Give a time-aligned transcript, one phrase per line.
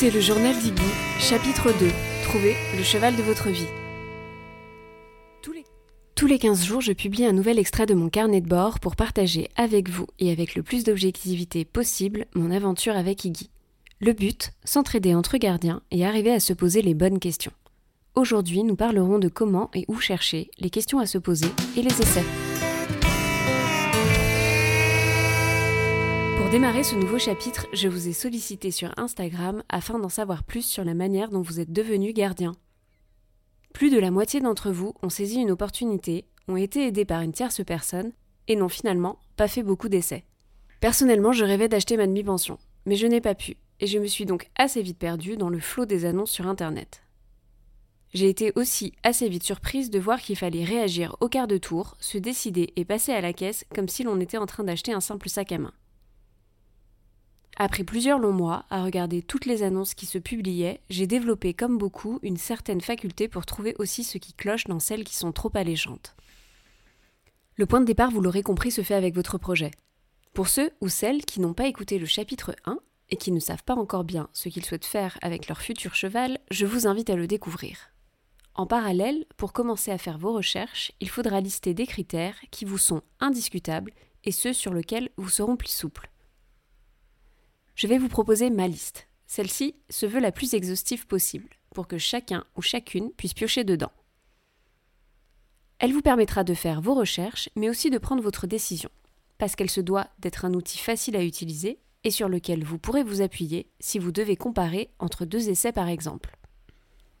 [0.00, 0.80] Écoutez le journal d'Iggy,
[1.18, 1.88] chapitre 2.
[2.22, 3.66] Trouvez le cheval de votre vie.
[5.42, 5.64] Tous les...
[6.14, 8.94] Tous les 15 jours, je publie un nouvel extrait de mon carnet de bord pour
[8.94, 13.50] partager avec vous et avec le plus d'objectivité possible mon aventure avec Iggy.
[13.98, 17.52] Le but, s'entraider entre gardiens et arriver à se poser les bonnes questions.
[18.14, 22.00] Aujourd'hui, nous parlerons de comment et où chercher, les questions à se poser et les
[22.00, 22.24] essais.
[26.48, 30.62] Pour démarrer ce nouveau chapitre, je vous ai sollicité sur Instagram afin d'en savoir plus
[30.62, 32.52] sur la manière dont vous êtes devenu gardien.
[33.74, 37.34] Plus de la moitié d'entre vous ont saisi une opportunité, ont été aidés par une
[37.34, 38.12] tierce personne
[38.46, 40.24] et n'ont finalement pas fait beaucoup d'essais.
[40.80, 42.56] Personnellement, je rêvais d'acheter ma demi-pension,
[42.86, 45.60] mais je n'ai pas pu, et je me suis donc assez vite perdue dans le
[45.60, 47.02] flot des annonces sur Internet.
[48.14, 51.98] J'ai été aussi assez vite surprise de voir qu'il fallait réagir au quart de tour,
[52.00, 55.00] se décider et passer à la caisse comme si l'on était en train d'acheter un
[55.00, 55.74] simple sac à main.
[57.60, 61.76] Après plusieurs longs mois à regarder toutes les annonces qui se publiaient, j'ai développé comme
[61.76, 65.50] beaucoup une certaine faculté pour trouver aussi ce qui cloche dans celles qui sont trop
[65.54, 66.14] alléchantes.
[67.56, 69.72] Le point de départ, vous l'aurez compris, se fait avec votre projet.
[70.34, 72.78] Pour ceux ou celles qui n'ont pas écouté le chapitre 1
[73.10, 76.38] et qui ne savent pas encore bien ce qu'ils souhaitent faire avec leur futur cheval,
[76.52, 77.90] je vous invite à le découvrir.
[78.54, 82.78] En parallèle, pour commencer à faire vos recherches, il faudra lister des critères qui vous
[82.78, 83.90] sont indiscutables
[84.22, 86.08] et ceux sur lesquels vous serez plus souple
[87.78, 89.06] je vais vous proposer ma liste.
[89.28, 93.92] Celle-ci se veut la plus exhaustive possible, pour que chacun ou chacune puisse piocher dedans.
[95.78, 98.90] Elle vous permettra de faire vos recherches, mais aussi de prendre votre décision,
[99.38, 103.04] parce qu'elle se doit d'être un outil facile à utiliser et sur lequel vous pourrez
[103.04, 106.36] vous appuyer si vous devez comparer entre deux essais par exemple.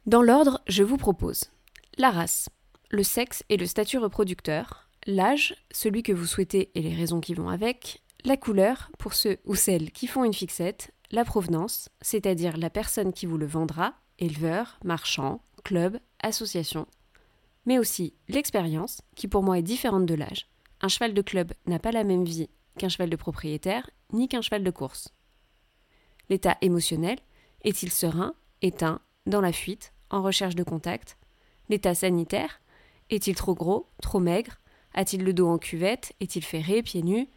[0.06, 1.44] Dans l'ordre, je vous propose
[1.98, 2.48] la race,
[2.90, 7.34] le sexe et le statut reproducteur, l'âge, celui que vous souhaitez et les raisons qui
[7.34, 12.56] vont avec, la couleur, pour ceux ou celles qui font une fixette, la provenance, c'est-à-dire
[12.56, 16.86] la personne qui vous le vendra, éleveur, marchand, club, association,
[17.64, 20.48] mais aussi l'expérience, qui pour moi est différente de l'âge.
[20.80, 24.42] Un cheval de club n'a pas la même vie qu'un cheval de propriétaire, ni qu'un
[24.42, 25.08] cheval de course.
[26.28, 27.18] L'état émotionnel,
[27.62, 31.16] est-il serein, éteint, dans la fuite, en recherche de contact?
[31.68, 32.60] L'état sanitaire,
[33.10, 34.58] est-il trop gros, trop maigre?
[34.94, 36.12] A-t-il le dos en cuvette?
[36.20, 37.28] Est-il ferré, pieds nus?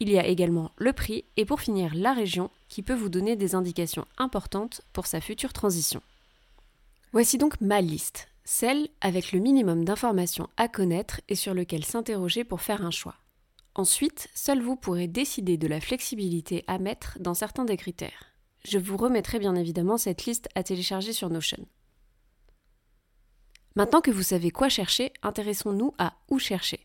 [0.00, 3.36] Il y a également le prix et pour finir la région qui peut vous donner
[3.36, 6.02] des indications importantes pour sa future transition.
[7.12, 12.44] Voici donc ma liste, celle avec le minimum d'informations à connaître et sur lequel s'interroger
[12.44, 13.16] pour faire un choix.
[13.74, 18.32] Ensuite, seul vous pourrez décider de la flexibilité à mettre dans certains des critères.
[18.64, 21.66] Je vous remettrai bien évidemment cette liste à télécharger sur Notion.
[23.76, 26.80] Maintenant que vous savez quoi chercher, intéressons-nous à où chercher.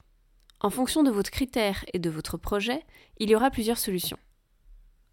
[0.65, 2.83] En fonction de votre critère et de votre projet,
[3.19, 4.17] il y aura plusieurs solutions.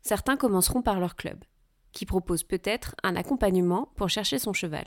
[0.00, 1.44] Certains commenceront par leur club,
[1.92, 4.86] qui propose peut-être un accompagnement pour chercher son cheval.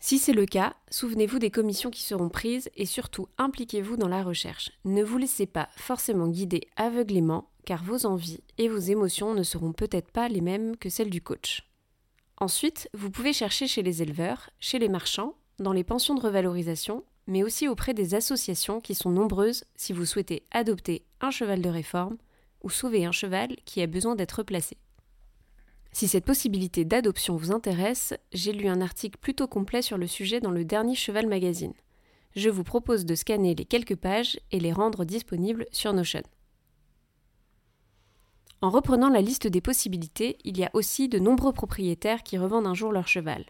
[0.00, 4.24] Si c'est le cas, souvenez-vous des commissions qui seront prises et surtout impliquez-vous dans la
[4.24, 4.72] recherche.
[4.84, 9.72] Ne vous laissez pas forcément guider aveuglément car vos envies et vos émotions ne seront
[9.72, 11.70] peut-être pas les mêmes que celles du coach.
[12.38, 17.04] Ensuite, vous pouvez chercher chez les éleveurs, chez les marchands, dans les pensions de revalorisation
[17.32, 21.70] mais aussi auprès des associations qui sont nombreuses si vous souhaitez adopter un cheval de
[21.70, 22.18] réforme
[22.62, 24.76] ou sauver un cheval qui a besoin d'être placé.
[25.92, 30.40] Si cette possibilité d'adoption vous intéresse, j'ai lu un article plutôt complet sur le sujet
[30.40, 31.72] dans le dernier Cheval Magazine.
[32.36, 36.22] Je vous propose de scanner les quelques pages et les rendre disponibles sur Notion.
[38.60, 42.66] En reprenant la liste des possibilités, il y a aussi de nombreux propriétaires qui revendent
[42.66, 43.46] un jour leur cheval.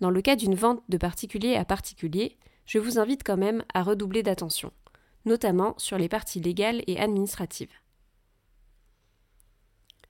[0.00, 2.36] Dans le cas d'une vente de particulier à particulier,
[2.68, 4.72] je vous invite quand même à redoubler d'attention,
[5.24, 7.72] notamment sur les parties légales et administratives.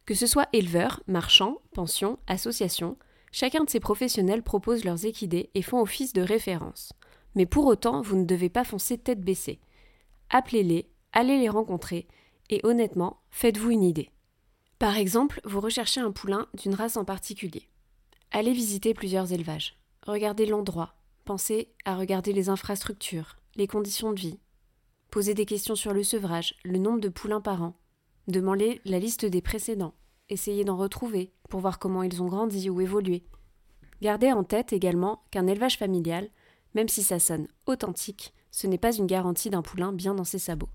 [0.05, 2.99] Que ce soit éleveur, marchand, pension, association,
[3.31, 6.93] chacun de ces professionnels propose leurs équidés et font office de référence.
[7.37, 9.61] Mais pour autant, vous ne devez pas foncer tête baissée.
[10.31, 12.09] Appelez-les, allez les rencontrer,
[12.51, 14.11] et honnêtement, faites-vous une idée.
[14.81, 17.69] Par exemple, vous recherchez un poulain d'une race en particulier.
[18.33, 19.77] Allez visiter plusieurs élevages.
[20.07, 20.98] Regardez l'endroit,
[21.29, 24.39] Pensez à regarder les infrastructures, les conditions de vie.
[25.11, 27.75] Posez des questions sur le sevrage, le nombre de poulains par an.
[28.29, 29.93] Demandez la liste des précédents.
[30.31, 33.27] Essayez d'en retrouver pour voir comment ils ont grandi ou évolué.
[34.01, 36.31] Gardez en tête également qu'un élevage familial,
[36.75, 40.39] même si ça sonne authentique, ce n'est pas une garantie d'un poulain bien dans ses
[40.39, 40.71] sabots.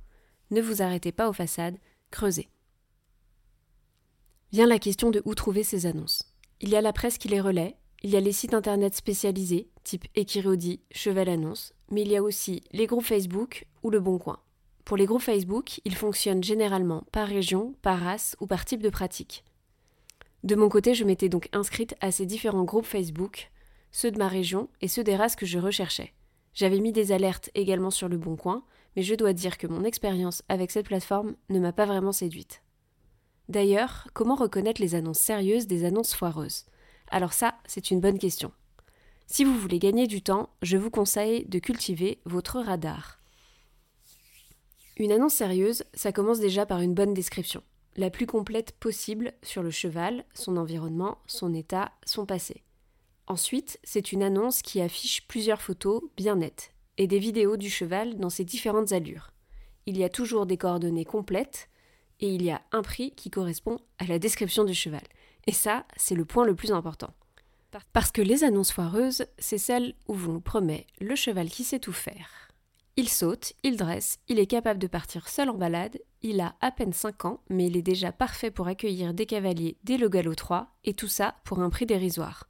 [0.51, 1.79] Ne vous arrêtez pas aux façades,
[2.11, 2.47] creusez.
[4.51, 6.31] Vient la question de où trouver ces annonces.
[6.61, 9.69] Il y a la presse qui les relaie, il y a les sites internet spécialisés,
[9.85, 14.17] type Equirodi, Cheval Annonce, mais il y a aussi les groupes Facebook ou le Bon
[14.17, 14.39] Coin.
[14.83, 18.89] Pour les groupes Facebook, ils fonctionnent généralement par région, par race ou par type de
[18.89, 19.45] pratique.
[20.43, 23.49] De mon côté, je m'étais donc inscrite à ces différents groupes Facebook,
[23.91, 26.13] ceux de ma région et ceux des races que je recherchais.
[26.53, 28.65] J'avais mis des alertes également sur le bon coin,
[28.97, 32.63] mais je dois dire que mon expérience avec cette plateforme ne m'a pas vraiment séduite.
[33.47, 36.65] D'ailleurs, comment reconnaître les annonces sérieuses des annonces foireuses?
[37.13, 38.51] Alors ça, c'est une bonne question.
[39.27, 43.19] Si vous voulez gagner du temps, je vous conseille de cultiver votre radar.
[44.97, 47.61] Une annonce sérieuse, ça commence déjà par une bonne description,
[47.97, 52.63] la plus complète possible sur le cheval, son environnement, son état, son passé.
[53.27, 58.17] Ensuite, c'est une annonce qui affiche plusieurs photos bien nettes et des vidéos du cheval
[58.17, 59.33] dans ses différentes allures.
[59.85, 61.69] Il y a toujours des coordonnées complètes
[62.21, 65.03] et il y a un prix qui correspond à la description du cheval.
[65.47, 67.13] Et ça, c'est le point le plus important.
[67.91, 71.79] Parce que les annonces foireuses, c'est celles où vous nous promet le cheval qui sait
[71.79, 72.29] tout faire.
[72.95, 76.69] Il saute, il dresse, il est capable de partir seul en balade, il a à
[76.69, 80.35] peine 5 ans, mais il est déjà parfait pour accueillir des cavaliers dès le galop
[80.35, 82.47] 3, et tout ça pour un prix dérisoire.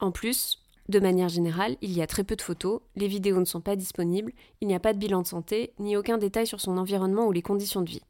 [0.00, 3.44] En plus, de manière générale, il y a très peu de photos, les vidéos ne
[3.44, 4.32] sont pas disponibles,
[4.62, 7.32] il n'y a pas de bilan de santé, ni aucun détail sur son environnement ou
[7.32, 8.02] les conditions de vie.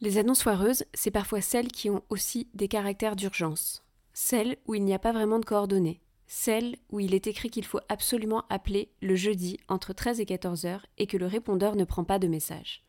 [0.00, 3.82] Les annonces foireuses, c'est parfois celles qui ont aussi des caractères d'urgence,
[4.12, 7.64] celles où il n'y a pas vraiment de coordonnées, celles où il est écrit qu'il
[7.64, 11.84] faut absolument appeler le jeudi entre 13 et 14 heures et que le répondeur ne
[11.84, 12.84] prend pas de message.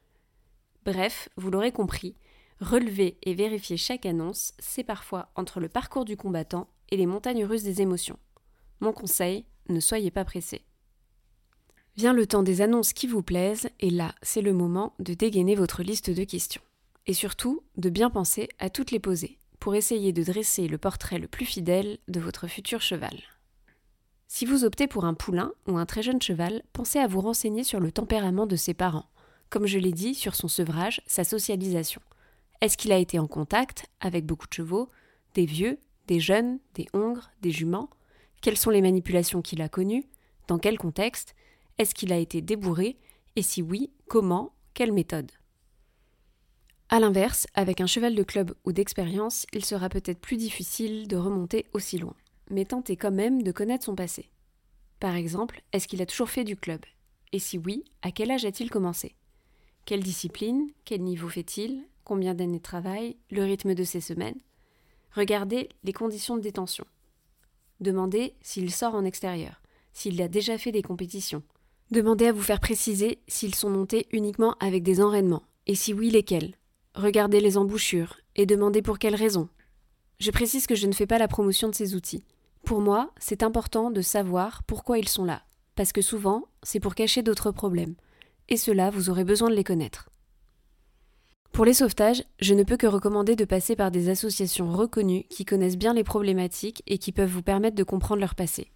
[0.84, 2.18] Bref, vous l'aurez compris,
[2.60, 7.46] relever et vérifier chaque annonce, c'est parfois entre le parcours du combattant et les montagnes
[7.46, 8.20] russes des émotions.
[8.82, 10.66] Mon conseil, ne soyez pas pressé.
[11.96, 15.56] Vient le temps des annonces qui vous plaisent, et là, c'est le moment de dégainer
[15.56, 16.62] votre liste de questions.
[17.08, 21.20] Et surtout, de bien penser à toutes les poser, pour essayer de dresser le portrait
[21.20, 23.18] le plus fidèle de votre futur cheval.
[24.28, 27.64] Si vous optez pour un poulain ou un très jeune cheval, pensez à vous renseigner
[27.64, 29.10] sur le tempérament de ses parents,
[29.50, 32.02] comme je l'ai dit, sur son sevrage, sa socialisation.
[32.60, 34.90] Est-ce qu'il a été en contact avec beaucoup de chevaux,
[35.34, 37.90] des vieux, des jeunes, des hongres, des juments?
[38.42, 40.06] Quelles sont les manipulations qu'il a connues?
[40.50, 41.36] Dans quel contexte?
[41.78, 42.98] Est-ce qu'il a été débourré?
[43.38, 44.54] Et si oui, comment?
[44.74, 45.32] Quelle méthode?
[46.90, 51.18] A l'inverse, avec un cheval de club ou d'expérience, il sera peut-être plus difficile de
[51.18, 52.16] remonter aussi loin,
[52.50, 54.30] mais tentez quand même de connaître son passé.
[55.02, 56.80] Par exemple, est-ce qu'il a toujours fait du club?
[57.34, 59.16] Et si oui, à quel âge a-t-il commencé?
[59.84, 60.70] Quelle discipline?
[60.86, 61.84] Quel niveau fait-il?
[62.06, 63.18] Combien d'années de travail?
[63.32, 64.40] Le rythme de ses semaines?
[65.12, 66.86] Regardez les conditions de détention.
[67.82, 69.62] Demandez s'il sort en extérieur,
[69.92, 71.44] s'il a déjà fait des compétitions.
[71.92, 76.12] Demandez à vous faire préciser s'ils sont montés uniquement avec des enraînements, et si oui,
[76.12, 76.56] lesquels?
[76.98, 79.50] Regardez les embouchures, et demandez pour quelles raisons.
[80.20, 82.24] Je précise que je ne fais pas la promotion de ces outils.
[82.66, 85.44] Pour moi, c'est important de savoir pourquoi ils sont là,
[85.76, 87.94] parce que souvent, c'est pour cacher d'autres problèmes,
[88.50, 90.10] et cela, vous aurez besoin de les connaître.
[91.52, 95.46] Pour les sauvetages, je ne peux que recommander de passer par des associations reconnues qui
[95.46, 98.72] connaissent bien les problématiques et qui peuvent vous permettre de comprendre leur passé.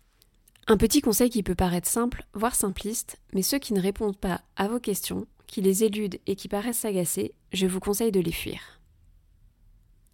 [0.67, 4.41] Un petit conseil qui peut paraître simple, voire simpliste, mais ceux qui ne répondent pas
[4.57, 8.31] à vos questions, qui les éludent et qui paraissent s'agacer, je vous conseille de les
[8.31, 8.81] fuir.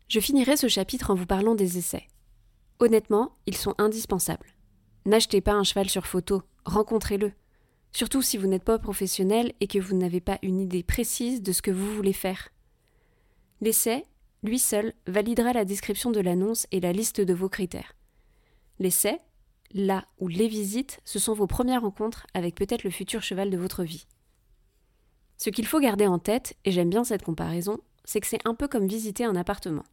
[0.08, 2.08] Je finirai ce chapitre en vous parlant des essais.
[2.80, 4.48] Honnêtement, ils sont indispensables.
[5.06, 7.32] N'achetez pas un cheval sur photo, rencontrez-le.
[7.92, 11.52] Surtout si vous n'êtes pas professionnel et que vous n'avez pas une idée précise de
[11.52, 12.50] ce que vous voulez faire.
[13.62, 14.06] L'essai,
[14.44, 17.96] lui seul, validera la description de l'annonce et la liste de vos critères.
[18.80, 19.20] L'essai,
[19.74, 23.58] là où les visites, ce sont vos premières rencontres avec peut-être le futur cheval de
[23.58, 24.08] votre vie.
[25.38, 28.56] Ce qu'il faut garder en tête, et j'aime bien cette comparaison, c'est que c'est un
[28.56, 29.84] peu comme visiter un appartement.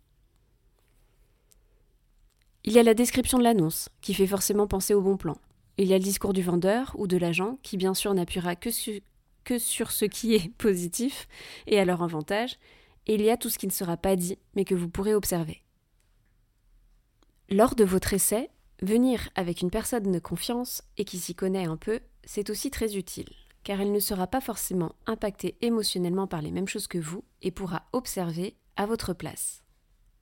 [2.64, 5.36] Il y a la description de l'annonce, qui fait forcément penser au bon plan.
[5.76, 8.70] Il y a le discours du vendeur ou de l'agent, qui bien sûr n'appuiera que,
[8.70, 11.28] sur ce qui est positif
[11.66, 12.56] et à leur avantage,
[13.06, 15.14] et il y a tout ce qui ne sera pas dit, mais que vous pourrez
[15.14, 15.62] observer.
[17.50, 18.48] Lors de votre essai,
[18.80, 22.96] venir avec une personne de confiance et qui s'y connaît un peu, c'est aussi très
[22.96, 23.28] utile,
[23.64, 27.50] car elle ne sera pas forcément impactée émotionnellement par les mêmes choses que vous et
[27.50, 29.62] pourra observer à votre place.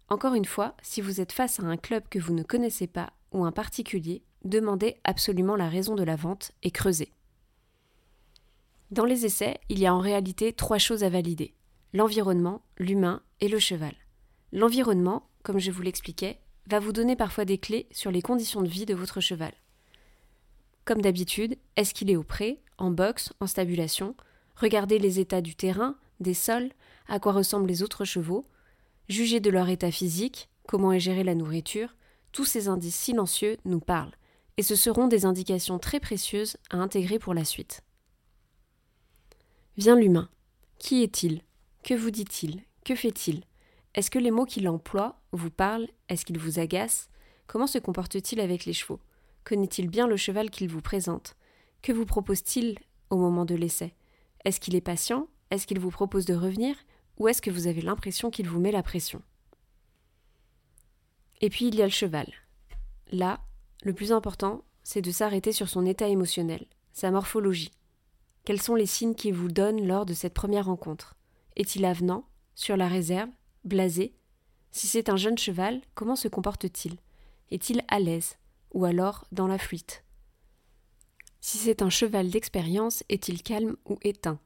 [0.09, 3.13] Encore une fois, si vous êtes face à un club que vous ne connaissez pas
[3.33, 7.13] ou un particulier, demandez absolument la raison de la vente et creusez.
[8.91, 11.55] Dans les essais, il y a en réalité trois choses à valider
[11.95, 13.95] l'environnement, l'humain et le cheval.
[14.53, 18.69] L'environnement, comme je vous l'expliquais, va vous donner parfois des clés sur les conditions de
[18.69, 19.53] vie de votre cheval.
[20.85, 24.17] Comme d'habitude, est-ce qu'il est au pré, en boxe, en stabulation?
[24.57, 26.71] Regardez les états du terrain, des sols,
[27.09, 28.45] à quoi ressemblent les autres chevaux,
[29.09, 31.95] jugez de leur état physique, comment est gérée la nourriture,
[32.33, 34.15] tous ces indices silencieux nous parlent,
[34.57, 37.83] et ce seront des indications très précieuses à intégrer pour la suite.
[39.77, 40.29] Vient l'humain.
[40.79, 41.43] Qui est-il?
[41.83, 42.63] Que vous dit-il?
[42.85, 43.45] Que fait-il?
[43.95, 45.89] Est-ce que les mots qu'il emploie vous parlent?
[46.09, 47.09] Est-ce qu'ils vous agacent
[47.47, 49.01] Comment se comporte-t-il avec les chevaux?
[49.45, 51.37] Connaît-il bien le cheval qu'il vous présente?
[51.83, 52.79] Que vous propose-t-il
[53.11, 53.95] au moment de l'essai?
[54.45, 55.29] Est-ce qu'il est patient?
[55.51, 56.77] Est-ce qu'il vous propose de revenir?
[57.19, 59.23] Ou est-ce que vous avez l'impression qu'il vous met la pression?
[61.41, 62.33] Et puis il y a le cheval.
[63.11, 63.41] Là,
[63.83, 67.73] le plus important, c'est de s'arrêter sur son état émotionnel, sa morphologie.
[68.45, 71.17] Quels sont les signes qu'il vous donne lors de cette première rencontre?
[71.57, 73.31] Est-il avenant Sur la réserve
[73.65, 74.15] Blasé?
[74.71, 76.97] Si c'est un jeune cheval, comment se comporte-t-il?
[77.51, 78.37] Est-il à l'aise?
[78.73, 80.05] Ou alors dans la fuite
[81.41, 84.41] Si c'est un cheval d'expérience, est-il calme ou éteint?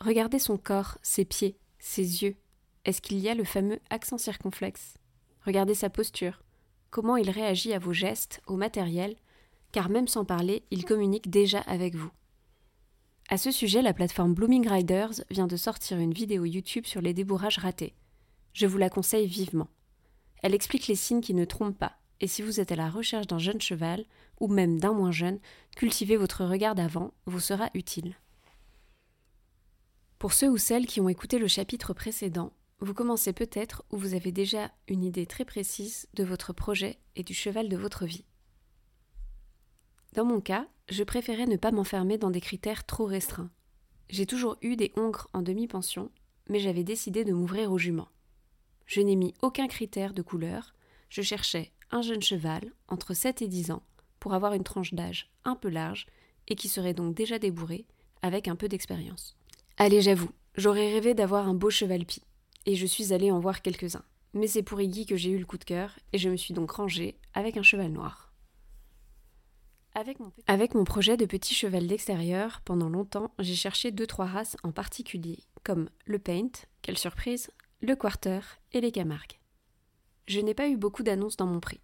[0.00, 2.36] Regardez son corps, ses pieds, ses yeux.
[2.84, 4.94] Est-ce qu'il y a le fameux accent circonflexe?
[5.44, 6.42] Regardez sa posture.
[6.90, 9.16] Comment il réagit à vos gestes, au matériel,
[9.70, 12.10] car même sans parler, il communique déjà avec vous.
[13.28, 17.14] À ce sujet, la plateforme Blooming Riders vient de sortir une vidéo YouTube sur les
[17.14, 17.94] débourrages ratés.
[18.52, 19.68] Je vous la conseille vivement.
[20.42, 23.26] Elle explique les signes qui ne trompent pas, et si vous êtes à la recherche
[23.26, 24.04] d'un jeune cheval,
[24.40, 25.40] ou même d'un moins jeune,
[25.76, 28.14] cultivez votre regard d'avant, vous sera utile.
[30.20, 34.14] Pour ceux ou celles qui ont écouté le chapitre précédent, vous commencez peut-être ou vous
[34.14, 38.24] avez déjà une idée très précise de votre projet et du cheval de votre vie.
[40.12, 43.50] Dans mon cas, je préférais ne pas m'enfermer dans des critères trop restreints.
[44.10, 46.12] J'ai toujours eu des hongres en demi-pension,
[46.48, 48.10] mais j'avais décidé de m'ouvrir aux juments.
[48.86, 50.72] Je n'ai mis aucun critère de couleur,
[51.08, 53.82] je cherchais un jeune cheval entre 7 et 10 ans
[54.18, 56.06] pour avoir une tranche d'âge un peu large
[56.48, 57.86] et qui serait donc déjà débourré
[58.22, 59.36] avec un peu d'expérience.
[59.76, 62.22] Allez, j'avoue, j'aurais rêvé d'avoir un beau cheval pie,
[62.66, 64.04] et je suis allée en voir quelques-uns.
[64.34, 66.54] Mais c'est pour Iggy que j'ai eu le coup de cœur, et je me suis
[66.54, 68.32] donc rangée avec un cheval noir.
[70.46, 74.72] Avec mon, projet de petit cheval d'extérieur, pendant longtemps, j'ai cherché deux trois races en
[74.72, 77.50] particulier, comme le Paint, quelle surprise,
[77.82, 78.40] le Quarter
[78.72, 79.41] et les Camargues.
[80.26, 81.80] Je n'ai pas eu beaucoup d'annonces dans mon prix.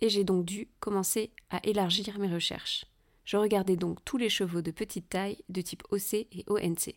[0.00, 2.84] Et j'ai donc dû commencer à élargir mes recherches.
[3.24, 6.94] Je regardais donc tous les chevaux de petite taille de type OC et ONC.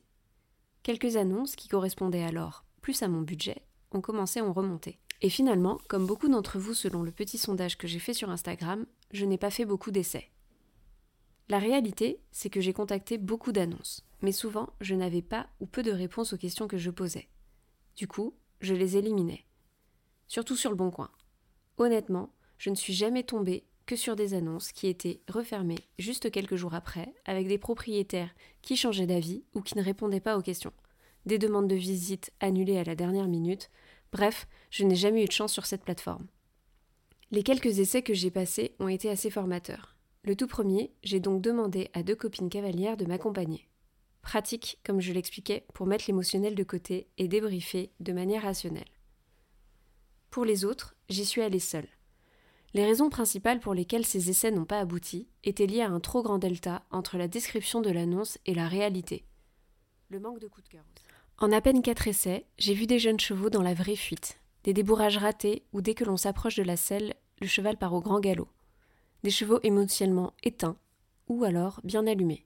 [0.84, 5.00] Quelques annonces qui correspondaient alors plus à mon budget ont commencé à remonter.
[5.22, 8.86] Et finalement, comme beaucoup d'entre vous selon le petit sondage que j'ai fait sur Instagram,
[9.12, 10.30] je n'ai pas fait beaucoup d'essais.
[11.50, 15.84] La réalité, c'est que j'ai contacté beaucoup d'annonces, mais souvent je n'avais pas ou peu
[15.84, 17.28] de réponses aux questions que je posais.
[17.96, 19.46] Du coup, je les éliminais.
[20.30, 21.10] Surtout sur le bon coin.
[21.78, 26.56] Honnêtement, je ne suis jamais tombée que sur des annonces qui étaient refermées juste quelques
[26.56, 28.30] jours après, avec des propriétaires
[28.62, 30.74] qui changeaient d'avis ou qui ne répondaient pas aux questions,
[31.26, 33.72] des demandes de visite annulées à la dernière minute,
[34.12, 36.28] bref, je n'ai jamais eu de chance sur cette plateforme.
[37.32, 39.96] Les quelques essais que j'ai passés ont été assez formateurs.
[40.24, 43.68] Le tout premier, j'ai donc demandé à deux copines cavalières de m'accompagner.
[44.22, 48.86] Pratique, comme je l'expliquais, pour mettre l'émotionnel de côté et débriefer de manière rationnelle.
[50.30, 51.88] Pour les autres, j'y suis allée seule.
[52.74, 56.22] Les raisons principales pour lesquelles ces essais n'ont pas abouti étaient liées à un trop
[56.22, 59.26] grand delta entre la description de l'annonce et la réalité.
[60.10, 60.84] Le manque de coup de cœur.
[61.40, 64.74] En à peine quatre essais, j'ai vu des jeunes chevaux dans la vraie fuite, des
[64.74, 68.20] débourrages ratés où dès que l'on s'approche de la selle, le cheval part au grand
[68.20, 68.50] galop.
[69.24, 70.78] Des chevaux émotionnellement éteints
[71.28, 72.46] ou alors bien allumés.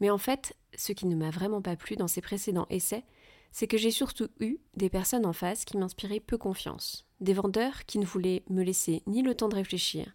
[0.00, 3.04] Mais en fait, ce qui ne m'a vraiment pas plu dans ces précédents essais,
[3.52, 7.84] c'est que j'ai surtout eu des personnes en face qui m'inspiraient peu confiance, des vendeurs
[7.86, 10.14] qui ne voulaient me laisser ni le temps de réfléchir,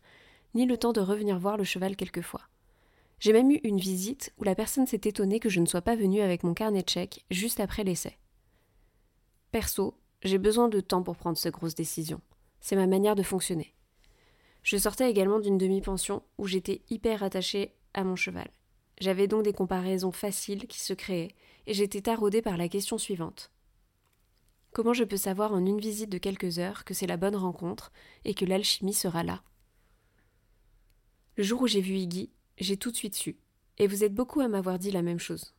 [0.54, 2.42] ni le temps de revenir voir le cheval quelquefois.
[3.20, 5.96] J'ai même eu une visite où la personne s'est étonnée que je ne sois pas
[5.96, 8.18] venue avec mon carnet de chèques juste après l'essai.
[9.52, 12.22] Perso, j'ai besoin de temps pour prendre cette grosse décision.
[12.62, 13.76] C'est ma manière de fonctionner.
[14.64, 18.50] Je sortais également d'une demi-pension où j'étais hyper attachée à mon cheval.
[19.02, 23.52] J'avais donc des comparaisons faciles qui se créaient, et j'étais taraudée par la question suivante.
[24.74, 27.92] Comment je peux savoir en une visite de quelques heures que c'est la bonne rencontre
[28.26, 29.42] et que l'alchimie sera là?
[31.36, 32.30] Le jour où j'ai vu Iggy,
[32.60, 33.40] j'ai tout de suite su,
[33.80, 35.56] et vous êtes beaucoup à m'avoir dit la même chose.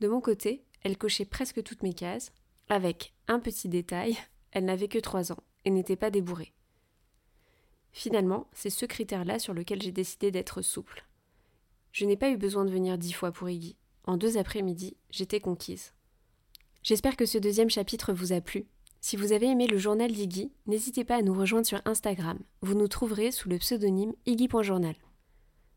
[0.00, 2.32] De mon côté, elle cochait presque toutes mes cases,
[2.68, 4.18] avec un petit détail,
[4.50, 6.52] elle n'avait que trois ans et n'était pas débourrée.
[7.92, 11.04] Finalement, c'est ce critère-là sur lequel j'ai décidé d'être souple.
[11.92, 13.76] Je n'ai pas eu besoin de venir dix fois pour Iggy.
[14.04, 15.92] En deux après-midi, j'étais conquise.
[16.82, 18.66] J'espère que ce deuxième chapitre vous a plu.
[19.00, 22.38] Si vous avez aimé le journal d'Iggy, n'hésitez pas à nous rejoindre sur Instagram.
[22.62, 24.94] Vous nous trouverez sous le pseudonyme iggy.journal.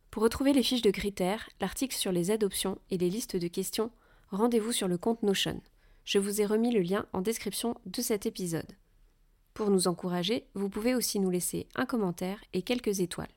[0.09, 3.91] Pour retrouver les fiches de critères, l'article sur les adoptions et les listes de questions,
[4.29, 5.61] rendez-vous sur le compte Notion.
[6.05, 8.71] Je vous ai remis le lien en description de cet épisode.
[9.53, 13.34] Pour nous encourager, vous pouvez aussi nous laisser un commentaire et quelques étoiles.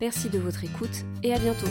[0.00, 1.68] Merci de votre écoute et à bientôt